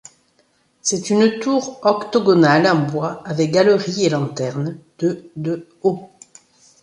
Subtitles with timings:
[0.81, 6.09] C'est une tour octogonale en bois, avec galerie et lanterne, de de haut.